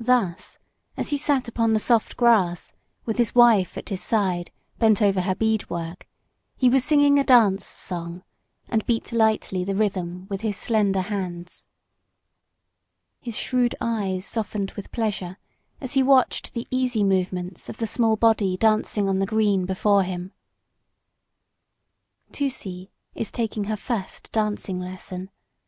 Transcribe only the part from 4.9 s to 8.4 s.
over her bead work, he was singing a dance song,